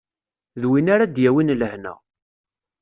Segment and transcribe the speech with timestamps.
[0.61, 1.93] D win ara d-yawin lehna.